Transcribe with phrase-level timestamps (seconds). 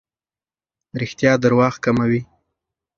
[0.99, 2.21] رښتیا درواغ کموي.